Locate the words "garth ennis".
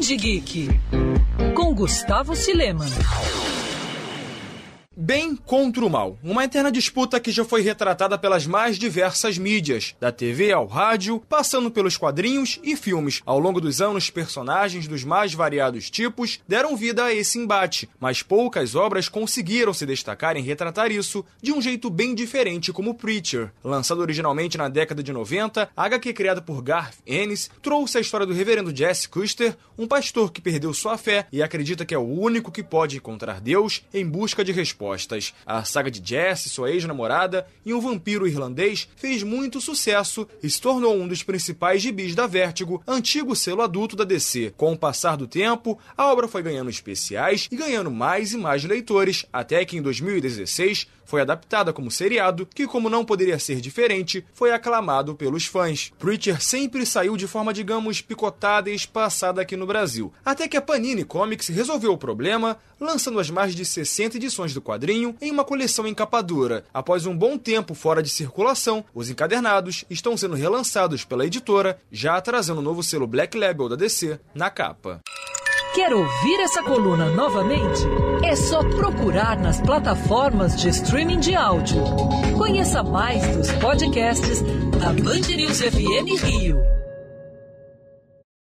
26.60-27.50